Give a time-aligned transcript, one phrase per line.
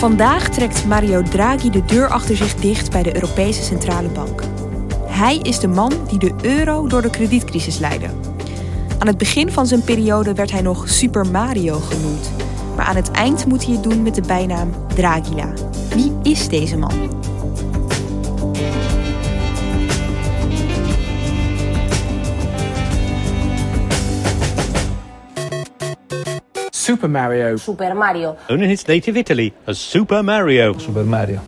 [0.00, 4.42] Vandaag trekt Mario Draghi de deur achter zich dicht bij de Europese Centrale Bank.
[5.06, 8.06] Hij is de man die de euro door de kredietcrisis leidde.
[8.98, 12.30] Aan het begin van zijn periode werd hij nog Super Mario genoemd.
[12.76, 15.52] Maar aan het eind moet hij het doen met de bijnaam Dragila.
[15.94, 17.19] Wie is deze man?
[26.90, 27.56] Super Mario.
[27.56, 28.36] Super Mario.
[28.46, 30.78] Known in its native Italy as Super Mario.
[30.78, 31.38] Super Mario.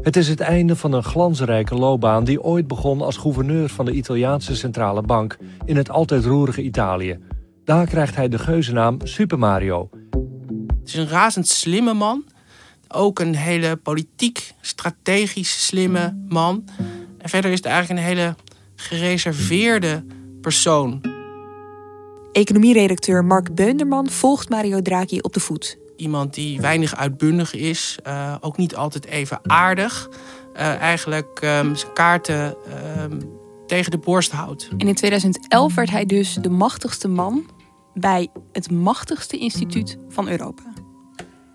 [0.00, 3.92] Het is het einde van een glansrijke loopbaan die ooit begon als gouverneur van de
[3.92, 7.18] Italiaanse centrale bank in het altijd roerige Italië.
[7.64, 9.90] Daar krijgt hij de geuzennaam Super Mario.
[10.80, 12.24] Het is een razend slimme man.
[12.88, 16.64] Ook een hele politiek, strategisch slimme man.
[17.18, 18.34] En verder is het eigenlijk een hele
[18.74, 20.04] gereserveerde
[20.40, 21.11] persoon.
[22.32, 25.78] Economieredacteur Mark Beunderman volgt Mario Draghi op de voet.
[25.96, 30.08] Iemand die weinig uitbundig is, uh, ook niet altijd even aardig.
[30.54, 32.56] Uh, eigenlijk um, zijn kaarten
[32.98, 33.30] um,
[33.66, 34.68] tegen de borst houdt.
[34.78, 37.46] En in 2011 werd hij dus de machtigste man
[37.94, 40.62] bij het machtigste instituut van Europa.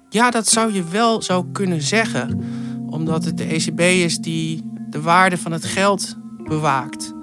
[0.10, 2.44] Ja, dat zou je wel zo kunnen zeggen.
[2.90, 7.16] Omdat het de ECB is die de waarde van het geld bewaakt.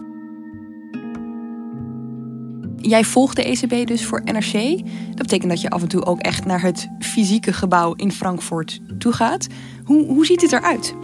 [2.86, 4.78] Jij volgt de ECB dus voor NRC.
[5.08, 8.80] Dat betekent dat je af en toe ook echt naar het fysieke gebouw in Frankfurt
[8.98, 9.46] toe gaat.
[9.84, 10.94] Hoe, hoe ziet het eruit?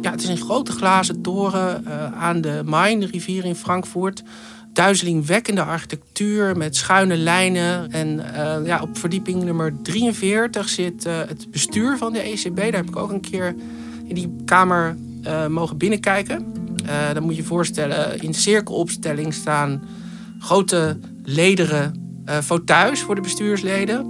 [0.00, 4.22] Ja, het is een grote glazen toren uh, aan de Main, rivier in Frankfurt.
[4.72, 7.90] Duizelingwekkende architectuur met schuine lijnen.
[7.90, 12.56] En uh, ja, op verdieping nummer 43 zit uh, het bestuur van de ECB.
[12.56, 13.54] Daar heb ik ook een keer
[14.04, 14.96] in die kamer
[15.48, 16.52] mogen binnenkijken.
[17.14, 19.82] dan moet je je voorstellen, in cirkelopstelling staan
[20.38, 24.06] grote lederen uh, fauteuils voor de bestuursleden.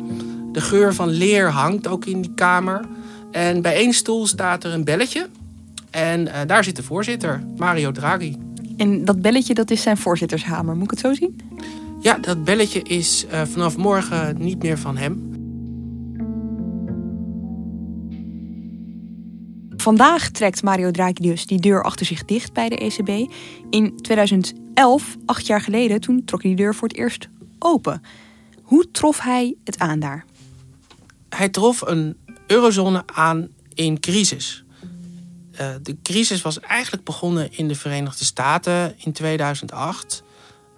[0.52, 2.84] De geur van leer hangt ook in die kamer.
[3.30, 5.28] En bij één stoel staat er een belletje.
[5.90, 8.36] En uh, daar zit de voorzitter, Mario Draghi.
[8.76, 10.74] En dat belletje, dat is zijn voorzittershamer.
[10.74, 11.40] Moet ik het zo zien?
[12.00, 15.28] Ja, dat belletje is uh, vanaf morgen niet meer van hem.
[19.76, 23.32] Vandaag trekt Mario Draghi dus die deur achter zich dicht bij de ECB.
[23.70, 23.92] In
[24.80, 28.02] 2011, acht jaar geleden, toen trok hij die deur voor het eerst open.
[28.62, 30.24] Hoe trof hij het aan daar?
[31.28, 34.64] Hij trof een eurozone aan in crisis.
[35.52, 40.22] Uh, de crisis was eigenlijk begonnen in de Verenigde Staten in 2008.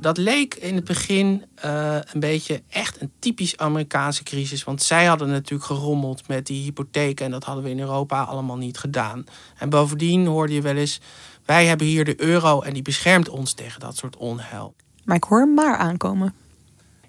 [0.00, 4.64] Dat leek in het begin uh, een beetje echt een typisch Amerikaanse crisis.
[4.64, 7.24] Want zij hadden natuurlijk gerommeld met die hypotheken.
[7.24, 9.24] En dat hadden we in Europa allemaal niet gedaan.
[9.58, 11.00] En bovendien hoorde je wel eens.
[11.44, 14.74] Wij hebben hier de euro en die beschermt ons tegen dat soort onheil.
[15.04, 16.34] Maar ik hoor maar aankomen.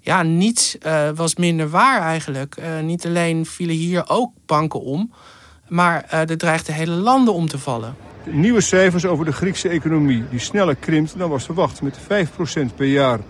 [0.00, 2.56] Ja, niets uh, was minder waar eigenlijk.
[2.58, 5.12] Uh, niet alleen vielen hier ook banken om.
[5.68, 7.96] Maar uh, er dreigden hele landen om te vallen.
[8.24, 12.86] Nieuwe cijfers over de Griekse economie, die sneller krimpt dan was verwacht, met 5% per
[12.86, 13.20] jaar.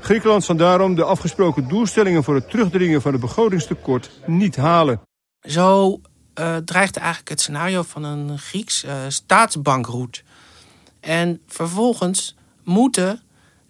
[0.00, 5.00] Griekenland zal daarom de afgesproken doelstellingen voor het terugdringen van het begrotingstekort niet halen.
[5.40, 6.00] Zo
[6.40, 10.22] uh, dreigt eigenlijk het scenario van een Grieks uh, staatsbankroet.
[11.02, 12.34] En vervolgens
[12.64, 13.20] moeten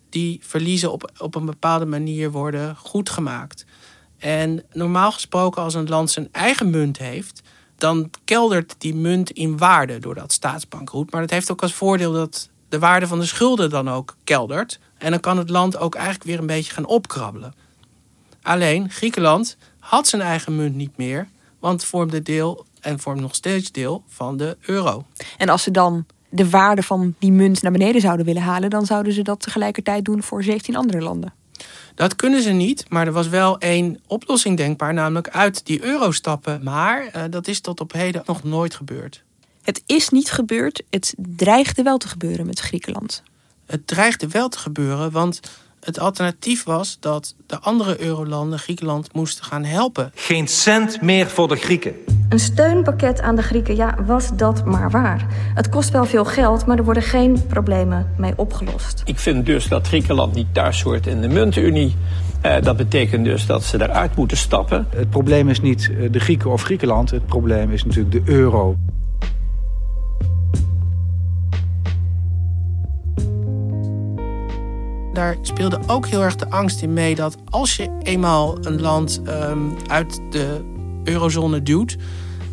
[0.09, 3.65] die verliezen op, op een bepaalde manier worden goedgemaakt.
[4.19, 7.43] En normaal gesproken, als een land zijn eigen munt heeft,
[7.77, 11.11] dan keldert die munt in waarde door dat staatsbankroet.
[11.11, 14.79] Maar dat heeft ook als voordeel dat de waarde van de schulden dan ook keldert.
[14.99, 17.55] En dan kan het land ook eigenlijk weer een beetje gaan opkrabbelen.
[18.43, 21.29] Alleen Griekenland had zijn eigen munt niet meer,
[21.59, 25.05] want vormde deel en vormt nog steeds deel van de euro.
[25.37, 28.87] En als ze dan de waarde van die munt naar beneden zouden willen halen, dan
[28.87, 31.33] zouden ze dat tegelijkertijd doen voor 17 andere landen.
[31.95, 36.11] Dat kunnen ze niet, maar er was wel één oplossing denkbaar, namelijk uit die euro
[36.11, 36.61] stappen.
[36.63, 39.23] Maar uh, dat is tot op heden nog nooit gebeurd.
[39.63, 43.23] Het is niet gebeurd, het dreigde wel te gebeuren met Griekenland.
[43.67, 45.41] Het dreigde wel te gebeuren, want
[45.81, 50.13] het alternatief was dat de andere eurolanden Griekenland moesten gaan helpen.
[50.15, 52.22] Geen cent meer voor de Grieken.
[52.33, 55.27] Een steunpakket aan de Grieken, ja, was dat maar waar.
[55.55, 59.03] Het kost wel veel geld, maar er worden geen problemen mee opgelost.
[59.05, 61.97] Ik vind dus dat Griekenland niet thuis hoort in de muntunie.
[62.47, 64.87] Uh, dat betekent dus dat ze eruit moeten stappen.
[64.97, 68.77] Het probleem is niet de Grieken of Griekenland, het probleem is natuurlijk de euro.
[75.13, 79.23] Daar speelde ook heel erg de angst in mee dat als je eenmaal een land
[79.29, 80.61] um, uit de
[81.05, 81.97] eurozone duwt,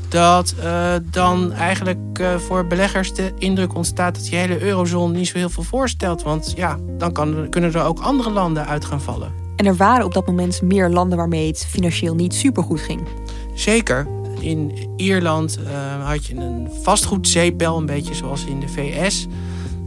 [0.10, 5.28] dat uh, dan eigenlijk uh, voor beleggers de indruk ontstaat dat die hele eurozone niet
[5.28, 6.24] zo heel veel voorstelt.
[6.24, 9.32] Want ja, dan kan, kunnen er ook andere landen uit gaan vallen.
[9.56, 13.08] En er waren op dat moment meer landen waarmee het financieel niet supergoed ging.
[13.54, 14.08] Zeker.
[14.40, 19.28] In Ierland uh, had je een vastgoedzeepbel, een beetje zoals in de VS.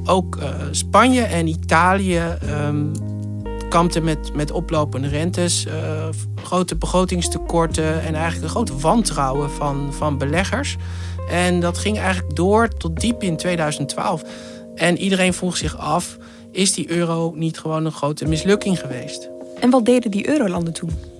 [0.04, 0.38] Ook
[0.70, 2.22] Spanje en Italië
[2.66, 2.92] um,
[3.72, 6.08] kampten met, met oplopende rentes, uh,
[6.42, 10.76] grote begrotingstekorten en eigenlijk een grote wantrouwen van, van beleggers.
[11.28, 14.22] En dat ging eigenlijk door tot diep in 2012.
[14.74, 16.18] En iedereen vroeg zich af:
[16.50, 19.28] is die euro niet gewoon een grote mislukking geweest?
[19.60, 21.11] En wat deden die eurolanden toen?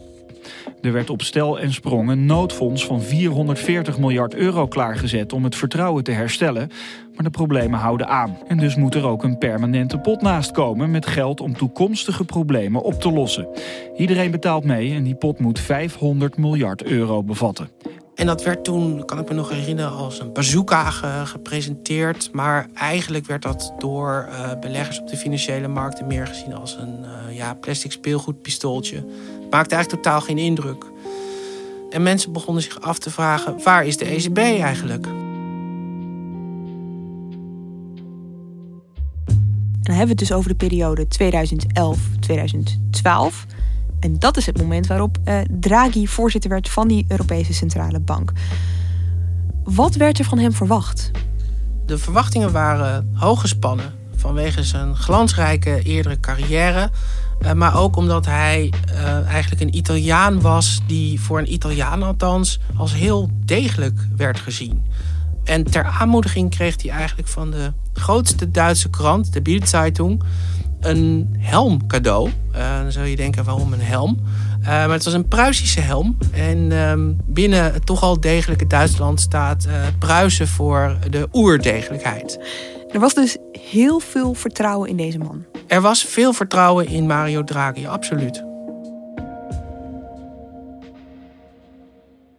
[0.82, 5.56] Er werd op stel en sprong een noodfonds van 440 miljard euro klaargezet om het
[5.56, 6.70] vertrouwen te herstellen.
[7.14, 8.38] Maar de problemen houden aan.
[8.46, 12.82] En dus moet er ook een permanente pot naast komen met geld om toekomstige problemen
[12.82, 13.48] op te lossen.
[13.96, 17.70] Iedereen betaalt mee en die pot moet 500 miljard euro bevatten.
[18.14, 20.90] En dat werd toen, kan ik me nog herinneren, als een bazooka
[21.24, 22.32] gepresenteerd.
[22.32, 27.04] Maar eigenlijk werd dat door uh, beleggers op de financiële markten meer gezien als een
[27.04, 29.04] uh, ja, plastic speelgoedpistooltje.
[29.50, 30.84] Maakte eigenlijk totaal geen indruk.
[31.90, 35.06] En mensen begonnen zich af te vragen: waar is de ECB eigenlijk?
[39.82, 41.08] En dan hebben we het dus over de periode 2011-2012.
[44.02, 48.32] En dat is het moment waarop uh, Draghi voorzitter werd van die Europese Centrale Bank.
[49.64, 51.10] Wat werd er van hem verwacht?
[51.86, 56.90] De verwachtingen waren hoog gespannen vanwege zijn glansrijke eerdere carrière.
[57.40, 62.60] Uh, maar ook omdat hij uh, eigenlijk een Italiaan was die voor een Italiaan althans
[62.76, 64.84] als heel degelijk werd gezien.
[65.44, 70.22] En ter aanmoediging kreeg hij eigenlijk van de grootste Duitse krant, de Bild-Zeitung,
[70.82, 72.30] een helm cadeau.
[72.54, 74.18] Uh, dan zou je denken, waarom een helm?
[74.60, 76.18] Uh, maar het was een Pruisische helm.
[76.32, 76.92] En uh,
[77.24, 82.38] binnen het toch al degelijke Duitsland staat uh, Pruisen voor de oerdegelijkheid.
[82.90, 85.44] Er was dus heel veel vertrouwen in deze man.
[85.66, 88.44] Er was veel vertrouwen in Mario Draghi, absoluut.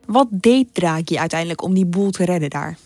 [0.06, 2.78] Wat deed Draghi uiteindelijk om die boel te redden daar?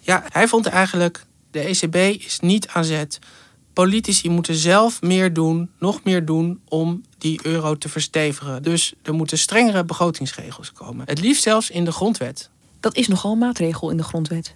[0.00, 3.18] Ja, hij vond eigenlijk, de ECB is niet aan zet
[3.74, 8.62] politici moeten zelf meer doen, nog meer doen om die euro te verstevigen.
[8.62, 11.06] Dus er moeten strengere begrotingsregels komen.
[11.06, 12.50] Het liefst zelfs in de grondwet.
[12.80, 14.54] Dat is nogal een maatregel in de grondwet.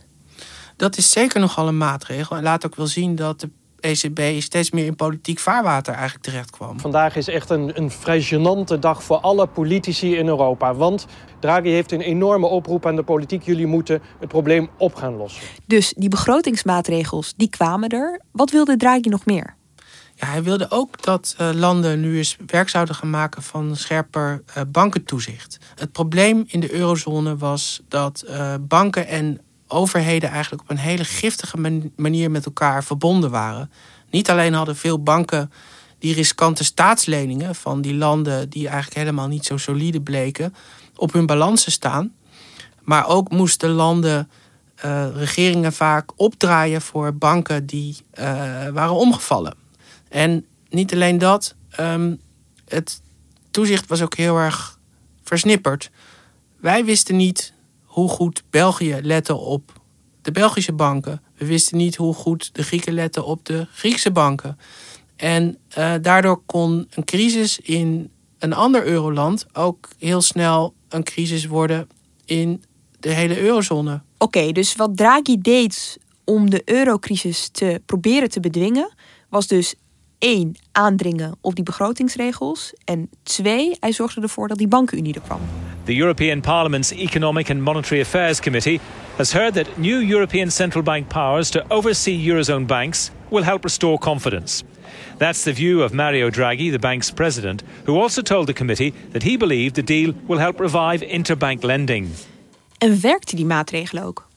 [0.76, 2.36] Dat is zeker nogal een maatregel.
[2.36, 3.50] En laat ook wel zien dat de
[3.80, 6.80] ECB steeds meer in politiek vaarwater eigenlijk terecht kwam.
[6.80, 10.74] Vandaag is echt een, een vrij gênante dag voor alle politici in Europa.
[10.74, 11.06] Want
[11.40, 13.42] Draghi heeft een enorme oproep aan de politiek.
[13.42, 15.42] Jullie moeten het probleem op gaan lossen.
[15.66, 18.20] Dus die begrotingsmaatregels, die kwamen er.
[18.32, 19.56] Wat wilde Draghi nog meer?
[20.14, 24.42] Ja, hij wilde ook dat uh, landen nu eens werk zouden gaan maken van scherper
[24.48, 25.58] uh, bankentoezicht.
[25.74, 31.04] Het probleem in de eurozone was dat uh, banken en overheden eigenlijk op een hele
[31.04, 33.70] giftige manier met elkaar verbonden waren.
[34.10, 35.52] Niet alleen hadden veel banken
[35.98, 40.54] die riskante staatsleningen van die landen die eigenlijk helemaal niet zo solide bleken
[40.96, 42.12] op hun balansen staan,
[42.82, 44.30] maar ook moesten landen,
[44.84, 48.24] uh, regeringen vaak opdraaien voor banken die uh,
[48.68, 49.54] waren omgevallen.
[50.08, 52.20] En niet alleen dat, um,
[52.68, 53.00] het
[53.50, 54.78] toezicht was ook heel erg
[55.22, 55.90] versnipperd.
[56.60, 57.52] Wij wisten niet
[57.98, 59.72] hoe goed België lette op
[60.22, 61.22] de Belgische banken.
[61.36, 64.58] We wisten niet hoe goed de Grieken letten op de Griekse banken.
[65.16, 71.46] En uh, daardoor kon een crisis in een ander euroland ook heel snel een crisis
[71.46, 71.88] worden
[72.24, 72.62] in
[73.00, 74.02] de hele eurozone.
[74.18, 78.94] Oké, dus wat Draghi deed om de eurocrisis te proberen te bedwingen,
[79.28, 79.74] was dus
[80.18, 82.72] één, aandringen op die begrotingsregels.
[82.84, 85.40] En twee, hij zorgde ervoor dat die bankenunie er kwam.
[85.88, 88.78] The European Parliament's Economic and Monetary Affairs Committee
[89.16, 93.98] has heard that new European central bank powers to oversee Eurozone banks will help restore
[93.98, 94.64] confidence.
[95.16, 99.22] That's the view of Mario Draghi, the bank's president, who also told the committee that
[99.22, 102.08] he believed the deal will help revive interbank lending.
[102.78, 104.28] En werkte die maatregelen ook?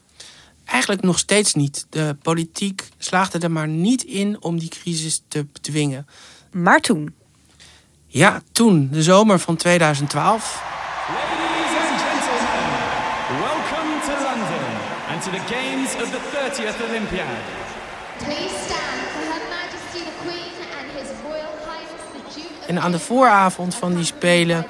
[0.65, 1.85] Eigenlijk nog steeds niet.
[1.89, 6.07] De politiek slaagde er maar niet in om die crisis te bedwingen.
[6.51, 7.13] Maar toen?
[8.07, 10.69] Ja, toen, de zomer van 2012.
[11.11, 14.71] Ladies and gentlemen, welcome to London
[15.09, 17.41] and to the games of the 30th Olympiad.
[18.17, 22.91] Please stand for Her Majesty the Queen and His Royal Highness the Duke En aan
[22.91, 24.65] de vooravond van die Spelen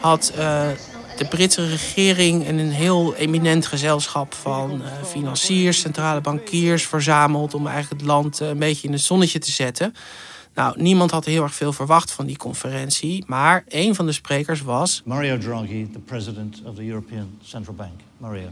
[0.00, 0.68] had uh,
[1.16, 7.66] de Britse regering en een heel eminent gezelschap van uh, financiers, centrale bankiers verzameld om
[7.66, 9.94] eigenlijk het land uh, een beetje in het zonnetje te zetten.
[10.54, 14.62] Nou, niemand had heel erg veel verwacht van die conferentie, maar een van de sprekers
[14.62, 15.02] was.
[15.04, 18.00] Mario Draghi, the president of the European Central Bank.
[18.18, 18.48] Mario.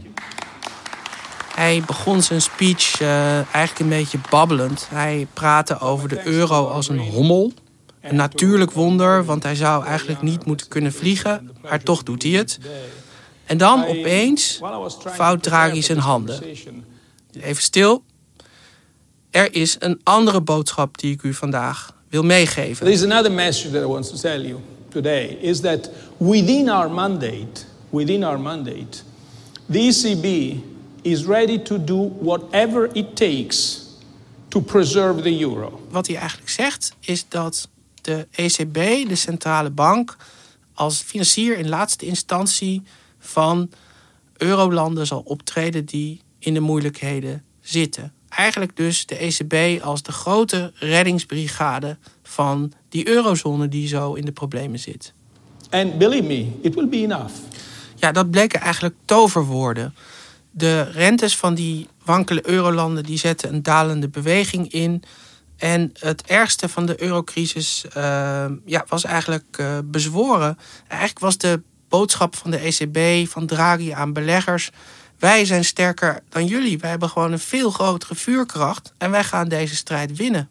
[1.55, 4.87] Hij begon zijn speech uh, eigenlijk een beetje babbelend.
[4.89, 7.53] Hij praatte over de euro als een hommel.
[8.01, 12.31] Een natuurlijk wonder, want hij zou eigenlijk niet moeten kunnen vliegen, maar toch doet hij
[12.31, 12.59] het.
[13.45, 14.59] En dan opeens
[14.99, 16.43] vouwt Draghi zijn handen.
[17.41, 18.03] Even stil.
[19.29, 22.85] Er is een andere boodschap die ik u vandaag wil meegeven.
[22.85, 24.59] There is another message that I want to tell you
[24.89, 28.97] today is that within our mandate, within our mandate,
[29.71, 30.55] ECB
[31.05, 33.81] is ready to do whatever it takes
[34.47, 35.81] to preserve the euro.
[35.89, 37.69] Wat hij eigenlijk zegt is dat
[38.01, 40.17] de ECB, de centrale bank,
[40.73, 42.81] als financier in laatste instantie
[43.19, 43.69] van
[44.37, 48.13] eurolanden zal optreden die in de moeilijkheden zitten.
[48.29, 54.31] Eigenlijk dus de ECB als de grote reddingsbrigade van die eurozone die zo in de
[54.31, 55.13] problemen zit.
[55.69, 57.33] And believe me, it will be enough.
[57.95, 59.93] Ja, dat bleken eigenlijk toverwoorden.
[60.57, 65.03] De rentes van die wankele eurolanden die zetten een dalende beweging in.
[65.57, 70.57] En het ergste van de eurocrisis uh, ja, was eigenlijk uh, bezworen.
[70.87, 74.71] Eigenlijk was de boodschap van de ECB, van Draghi aan beleggers...
[75.19, 76.79] wij zijn sterker dan jullie.
[76.79, 78.93] Wij hebben gewoon een veel grotere vuurkracht...
[78.97, 80.49] en wij gaan deze strijd winnen.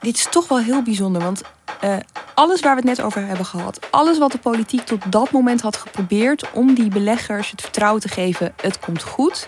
[0.00, 1.42] Dit is toch wel heel bijzonder, want
[1.84, 1.96] uh,
[2.36, 5.60] alles waar we het net over hebben gehad, alles wat de politiek tot dat moment
[5.60, 9.46] had geprobeerd om die beleggers het vertrouwen te geven, het komt goed.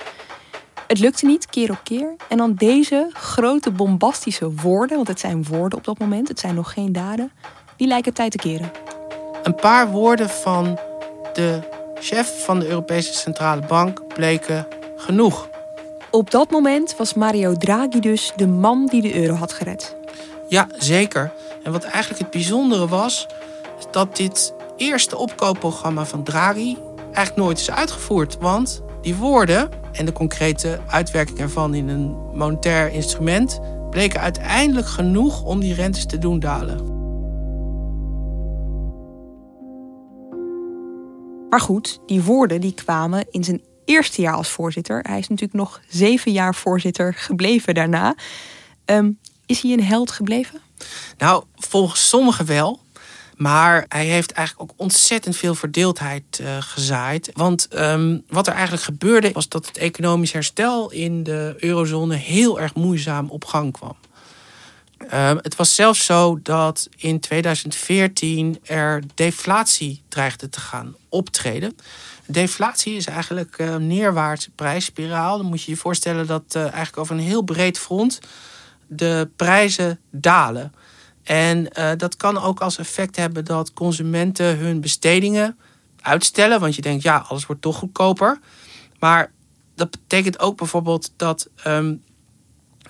[0.87, 2.15] Het lukte niet, keer op keer.
[2.29, 6.55] En dan deze grote bombastische woorden, want het zijn woorden op dat moment, het zijn
[6.55, 7.33] nog geen daden,
[7.77, 8.71] die lijken tijd te keren.
[9.43, 10.79] Een paar woorden van
[11.33, 11.61] de
[11.95, 14.67] chef van de Europese Centrale Bank bleken
[14.97, 15.49] genoeg.
[16.11, 19.97] Op dat moment was Mario Draghi dus de man die de euro had gered.
[20.49, 21.33] Ja, zeker.
[21.69, 23.27] En wat eigenlijk het bijzondere was,
[23.79, 28.39] is dat dit eerste opkoopprogramma van Draghi eigenlijk nooit is uitgevoerd.
[28.39, 33.61] Want die woorden en de concrete uitwerking ervan in een monetair instrument
[33.91, 36.97] bleken uiteindelijk genoeg om die rentes te doen dalen.
[41.51, 45.05] Maar goed, die woorden die kwamen in zijn eerste jaar als voorzitter.
[45.09, 48.15] Hij is natuurlijk nog zeven jaar voorzitter gebleven daarna.
[48.85, 50.67] Um, is hij een held gebleven?
[51.19, 52.81] Nou, volgens sommigen wel.
[53.37, 57.31] Maar hij heeft eigenlijk ook ontzettend veel verdeeldheid uh, gezaaid.
[57.35, 62.61] Want um, wat er eigenlijk gebeurde was dat het economisch herstel in de eurozone heel
[62.61, 63.97] erg moeizaam op gang kwam.
[65.13, 71.77] Uh, het was zelfs zo dat in 2014 er deflatie dreigde te gaan optreden.
[72.27, 75.37] Deflatie is eigenlijk een uh, neerwaartse prijsspiraal.
[75.37, 78.19] Dan moet je je voorstellen dat uh, eigenlijk over een heel breed front
[78.89, 80.73] de prijzen dalen.
[81.23, 85.59] En uh, dat kan ook als effect hebben dat consumenten hun bestedingen
[86.01, 86.61] uitstellen.
[86.61, 88.39] Want je denkt, ja, alles wordt toch goedkoper.
[88.99, 89.33] Maar
[89.75, 92.03] dat betekent ook bijvoorbeeld dat um,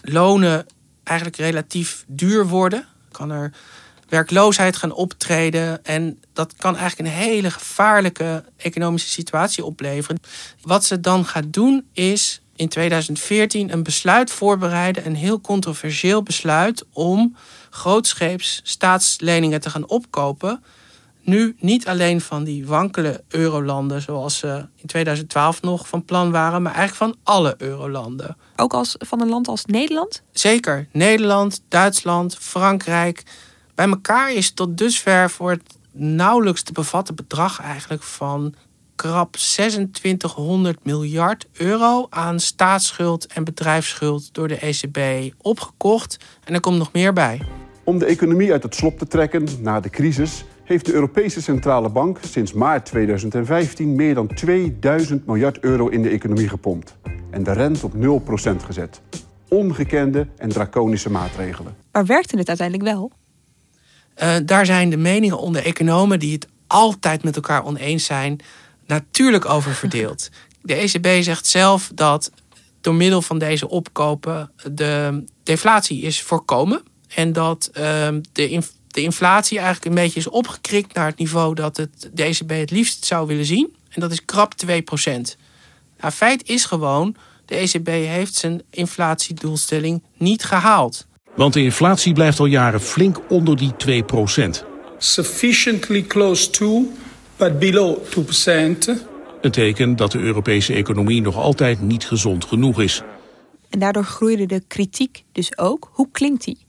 [0.02, 0.66] lonen
[1.04, 2.86] eigenlijk relatief duur worden.
[3.10, 3.52] Kan er
[4.08, 5.84] werkloosheid gaan optreden.
[5.84, 10.20] En dat kan eigenlijk een hele gevaarlijke economische situatie opleveren.
[10.62, 16.84] Wat ze dan gaat doen is in 2014 een besluit voorbereiden, een heel controversieel besluit
[16.92, 17.36] om
[17.70, 20.62] grootscheeps staatsleningen te gaan opkopen.
[21.20, 26.62] Nu niet alleen van die wankele eurolanden, zoals ze in 2012 nog van plan waren,
[26.62, 28.36] maar eigenlijk van alle eurolanden.
[28.56, 30.22] Ook als, van een land als Nederland?
[30.32, 30.88] Zeker.
[30.92, 33.22] Nederland, Duitsland, Frankrijk.
[33.74, 38.54] Bij elkaar is tot dusver voor het nauwelijks te bevatten bedrag eigenlijk van
[38.98, 46.16] krap 2600 miljard euro aan staatsschuld en bedrijfsschuld door de ECB opgekocht.
[46.44, 47.40] En er komt nog meer bij.
[47.84, 51.88] Om de economie uit het slop te trekken na de crisis heeft de Europese Centrale
[51.88, 56.96] Bank sinds maart 2015 meer dan 2000 miljard euro in de economie gepompt
[57.30, 59.00] en de rente op 0% gezet.
[59.48, 61.76] Ongekende en draconische maatregelen.
[61.92, 63.12] Maar werkte het uiteindelijk wel?
[64.22, 68.40] Uh, daar zijn de meningen onder economen die het altijd met elkaar oneens zijn,
[68.88, 70.28] natuurlijk over verdeeld.
[70.62, 72.30] De ECB zegt zelf dat
[72.80, 76.82] door middel van deze opkopen de deflatie is voorkomen.
[77.14, 81.54] En dat ehm, de, inf de inflatie eigenlijk een beetje is opgekrikt naar het niveau
[81.54, 83.76] dat het, de ECB het liefst zou willen zien.
[83.88, 84.66] En dat is krap 2%.
[86.00, 91.06] Nou, feit is gewoon, de ECB heeft zijn inflatiedoelstelling niet gehaald.
[91.34, 94.66] Want de inflatie blijft al jaren flink onder die 2%
[94.98, 96.92] Sufficiently close to,
[97.38, 98.08] but below 2%.
[99.40, 103.02] Een teken dat de Europese economie nog altijd niet gezond genoeg is.
[103.70, 105.90] En daardoor groeide de kritiek dus ook.
[105.92, 106.66] Hoe klinkt die?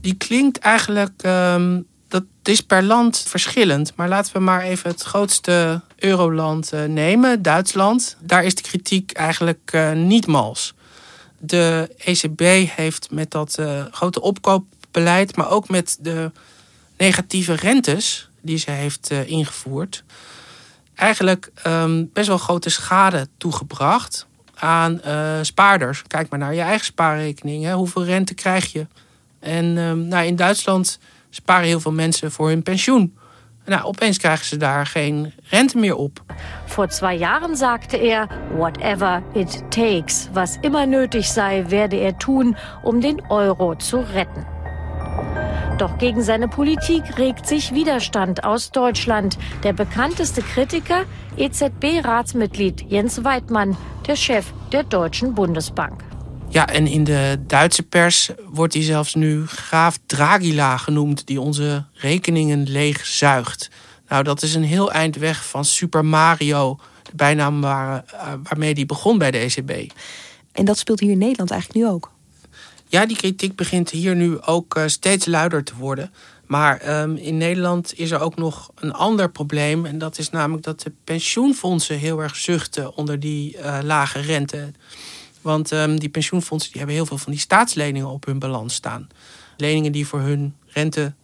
[0.00, 3.92] Die klinkt eigenlijk, um, dat is per land verschillend.
[3.96, 8.16] Maar laten we maar even het grootste euroland uh, nemen, Duitsland.
[8.20, 10.74] Daar is de kritiek eigenlijk uh, niet mals.
[11.38, 12.40] De ECB
[12.76, 16.30] heeft met dat uh, grote opkoopbeleid, maar ook met de
[16.96, 20.04] negatieve rentes die ze heeft ingevoerd,
[20.94, 26.02] eigenlijk um, best wel grote schade toegebracht aan uh, spaarders.
[26.02, 27.72] Kijk maar naar je eigen spaarrekening.
[27.72, 28.86] Hoeveel rente krijg je?
[29.40, 30.98] En um, nou, in Duitsland
[31.30, 33.16] sparen heel veel mensen voor hun pensioen.
[33.64, 36.22] Nou, opeens krijgen ze daar geen rente meer op.
[36.66, 42.56] Vor zwei Jahren sagte er, whatever it takes, was immer nötig sei, werde er tun,
[42.84, 44.46] um den Euro zu retten.
[45.78, 49.38] Doch gegen seine Politik regt sich Widerstand aus Deutschland.
[49.62, 51.04] Der bekannteste Kritiker,
[51.36, 56.04] EZB-Ratsmitglied Jens Weidmann, der Chef der Deutschen Bundesbank.
[56.48, 61.84] Ja, en in de Duitse pers wordt hij zelfs nu graaf Dragila genoemd, die onze
[61.92, 63.70] rekeningen leegzuigt.
[64.08, 68.72] Nou, dat is een heel eind weg van Super Mario, de bijnaam waar, uh, waarmee
[68.72, 69.92] hij begon bij de ECB.
[70.52, 72.10] En dat speelt hier in Nederland eigenlijk nu ook.
[72.92, 76.12] Ja, die kritiek begint hier nu ook uh, steeds luider te worden.
[76.46, 79.86] Maar um, in Nederland is er ook nog een ander probleem.
[79.86, 84.72] En dat is namelijk dat de pensioenfondsen heel erg zuchten onder die uh, lage rente.
[85.40, 89.08] Want um, die pensioenfondsen die hebben heel veel van die staatsleningen op hun balans staan.
[89.56, 91.14] Leningen die voor hun rente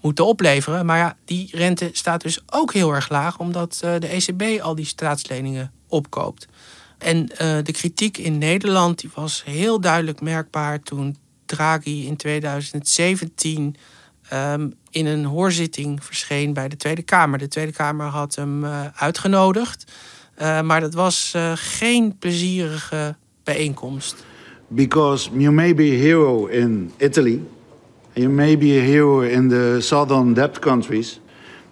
[0.00, 0.86] moeten opleveren.
[0.86, 4.74] Maar ja, die rente staat dus ook heel erg laag, omdat uh, de ECB al
[4.74, 6.46] die staatsleningen opkoopt.
[6.98, 13.76] En uh, de kritiek in Nederland die was heel duidelijk merkbaar toen Draghi in 2017
[14.32, 17.38] um, in een hoorzitting verscheen bij de Tweede Kamer.
[17.38, 19.92] De Tweede Kamer had hem uh, uitgenodigd,
[20.38, 24.24] uh, maar dat was geen plezierige bijeenkomst.
[24.68, 27.40] Because you may be a hero in Italy,
[28.12, 31.20] you may be a hero in the southern debt countries.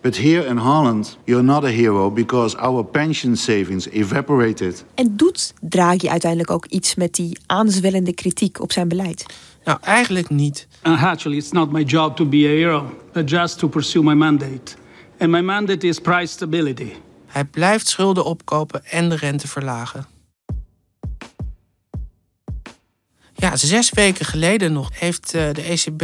[0.04, 4.84] But here in Holland, you're not a hero because our pension savings evaporated.
[4.94, 9.26] En doet Draghi uiteindelijk ook iets met die aanzwellende kritiek op zijn beleid?
[9.64, 10.66] Nou, eigenlijk niet.
[10.82, 14.14] Uh, actually, it's not my job to be a hero, but just to pursue my
[14.14, 14.74] mandate.
[15.18, 16.92] And my mandate is price stability.
[17.26, 20.06] Hij blijft schulden opkopen en de rente verlagen.
[23.34, 26.02] Ja, zes weken geleden nog heeft uh, de ECB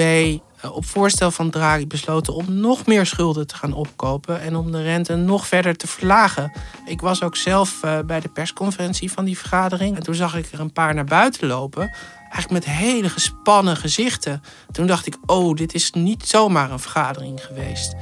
[0.63, 4.83] op voorstel van Draghi besloten om nog meer schulden te gaan opkopen en om de
[4.83, 6.53] rente nog verder te verlagen.
[6.87, 10.53] Ik was ook zelf uh, bij de persconferentie van die vergadering en toen zag ik
[10.53, 11.95] er een paar naar buiten lopen.
[12.31, 14.43] Eigenlijk met hele gespannen gezichten.
[14.73, 17.95] Toen dacht ik, oh, dit is niet zomaar een vergadering geweest.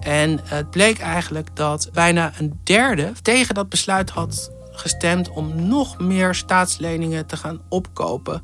[0.00, 5.98] En het bleek eigenlijk dat bijna een derde tegen dat besluit had gestemd om nog
[5.98, 8.42] meer staatsleningen te gaan opkopen.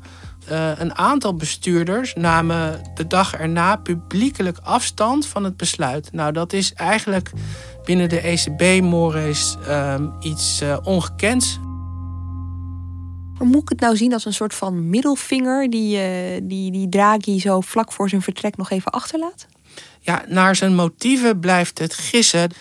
[0.51, 6.11] Uh, een aantal bestuurders namen de dag erna publiekelijk afstand van het besluit.
[6.11, 7.31] Nou, dat is eigenlijk
[7.85, 11.59] binnen de ECB-mores uh, iets uh, ongekends.
[13.37, 15.99] Maar moet ik het nou zien als een soort van middelvinger die,
[16.43, 19.47] die, die Draghi zo vlak voor zijn vertrek nog even achterlaat?
[19.99, 22.51] Ja, naar zijn motieven blijft het gissen.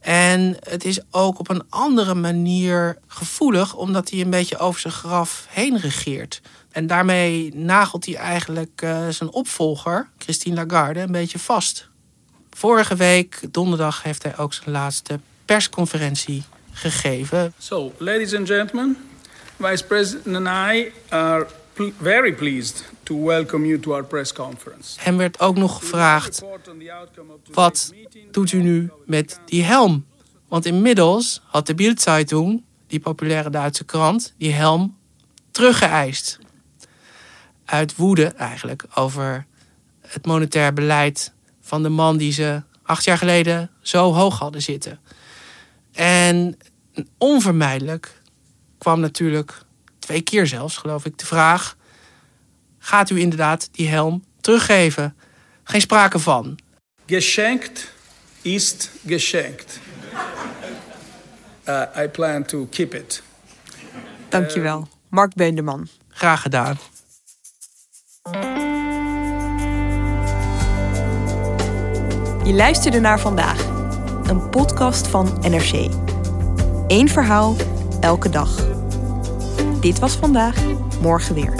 [0.00, 4.92] En het is ook op een andere manier gevoelig, omdat hij een beetje over zijn
[4.92, 6.40] graf heen regeert.
[6.70, 11.88] En daarmee nagelt hij eigenlijk uh, zijn opvolger, Christine Lagarde, een beetje vast.
[12.50, 17.52] Vorige week, donderdag, heeft hij ook zijn laatste persconferentie gegeven.
[17.58, 18.96] So, ladies and gentlemen,
[19.58, 21.46] Vice President and I are
[21.88, 25.00] very pleased to welcome you to our press conference.
[25.00, 26.42] Hem werd ook nog gevraagd:
[27.52, 27.92] wat
[28.30, 30.06] doet u nu met die helm?
[30.48, 34.96] Want inmiddels had de Bild-Zeitung, die populaire Duitse krant, die helm
[35.50, 36.38] teruggeëist
[37.64, 39.46] uit woede eigenlijk over
[40.00, 45.00] het monetair beleid van de man die ze acht jaar geleden zo hoog hadden zitten.
[45.92, 46.58] En
[47.18, 48.20] onvermijdelijk
[48.78, 49.62] kwam natuurlijk
[50.10, 51.76] twee keer zelfs, geloof ik, de vraag:
[52.78, 55.16] gaat u inderdaad die helm teruggeven?
[55.64, 56.58] Geen sprake van.
[57.06, 57.92] Geschenkt
[58.42, 59.78] ist geschenkt.
[61.68, 63.22] Uh, I plan to keep it.
[64.28, 65.88] Dankjewel, Mark Beenderman.
[66.08, 66.78] Graag gedaan.
[72.44, 73.64] Je luisterde naar vandaag,
[74.22, 75.90] een podcast van NRC.
[76.86, 77.56] Eén verhaal,
[78.00, 78.79] elke dag.
[79.80, 80.56] Dit was vandaag,
[81.00, 81.54] morgen weer.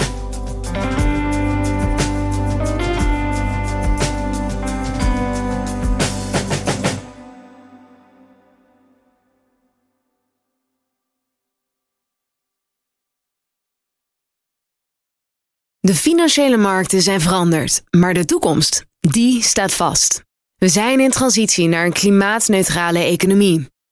[15.79, 20.23] De financiële markten zijn veranderd, maar de toekomst, die staat vast.
[20.57, 23.69] We zijn in transitie naar een klimaatneutrale economie.